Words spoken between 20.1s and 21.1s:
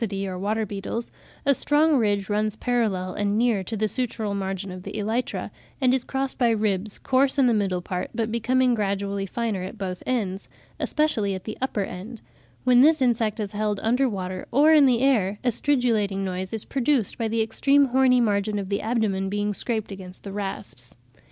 the rasps.